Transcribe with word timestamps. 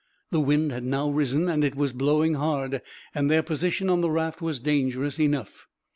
The 0.31 0.39
wind 0.39 0.71
had 0.71 0.83
now 0.83 1.11
risen, 1.11 1.47
and 1.47 1.63
it 1.63 1.75
was 1.75 1.93
blowing 1.93 2.33
hard, 2.33 2.81
and 3.13 3.29
their 3.29 3.43
position 3.43 3.87
on 3.87 4.01
the 4.01 4.09
raft 4.09 4.41
was 4.41 4.59
dangerous 4.59 5.19
enough. 5.19 5.67